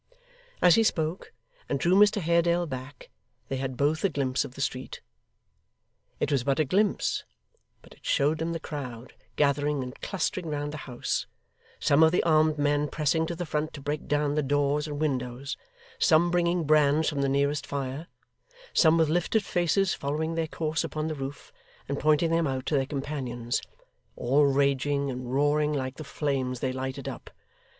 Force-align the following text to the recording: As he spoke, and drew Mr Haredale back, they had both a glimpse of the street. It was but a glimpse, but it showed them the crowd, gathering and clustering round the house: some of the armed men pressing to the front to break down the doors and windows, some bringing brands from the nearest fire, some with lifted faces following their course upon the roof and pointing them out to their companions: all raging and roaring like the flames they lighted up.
As 0.63 0.73
he 0.73 0.83
spoke, 0.83 1.31
and 1.69 1.79
drew 1.79 1.93
Mr 1.93 2.21
Haredale 2.23 2.65
back, 2.65 3.11
they 3.49 3.57
had 3.57 3.77
both 3.77 4.03
a 4.03 4.09
glimpse 4.09 4.43
of 4.43 4.55
the 4.55 4.61
street. 4.61 4.99
It 6.19 6.31
was 6.31 6.43
but 6.43 6.59
a 6.59 6.65
glimpse, 6.65 7.23
but 7.83 7.93
it 7.93 8.03
showed 8.03 8.39
them 8.39 8.51
the 8.51 8.59
crowd, 8.59 9.13
gathering 9.35 9.83
and 9.83 9.93
clustering 10.01 10.49
round 10.49 10.73
the 10.73 10.89
house: 10.89 11.27
some 11.79 12.01
of 12.01 12.11
the 12.11 12.23
armed 12.23 12.57
men 12.57 12.87
pressing 12.87 13.27
to 13.27 13.35
the 13.35 13.45
front 13.45 13.73
to 13.73 13.79
break 13.81 14.07
down 14.07 14.33
the 14.33 14.41
doors 14.41 14.87
and 14.87 14.99
windows, 14.99 15.55
some 15.99 16.31
bringing 16.31 16.63
brands 16.63 17.07
from 17.07 17.21
the 17.21 17.29
nearest 17.29 17.67
fire, 17.67 18.07
some 18.73 18.97
with 18.97 19.07
lifted 19.07 19.45
faces 19.45 19.93
following 19.93 20.33
their 20.33 20.47
course 20.47 20.83
upon 20.83 21.09
the 21.09 21.13
roof 21.13 21.53
and 21.87 21.99
pointing 21.99 22.31
them 22.31 22.47
out 22.47 22.65
to 22.65 22.73
their 22.73 22.87
companions: 22.87 23.61
all 24.15 24.47
raging 24.47 25.11
and 25.11 25.31
roaring 25.31 25.71
like 25.71 25.97
the 25.97 26.03
flames 26.03 26.59
they 26.59 26.71
lighted 26.73 27.07
up. 27.07 27.29